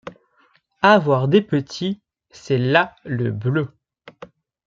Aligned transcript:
Avoir 0.81 1.27
des 1.27 1.43
petits, 1.43 2.01
c’est 2.31 2.57
là 2.57 2.95
le 3.03 3.29
bleu. 3.31 3.67